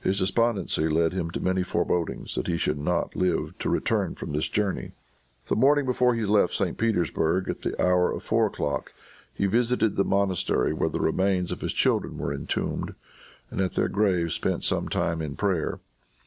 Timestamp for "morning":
5.56-5.86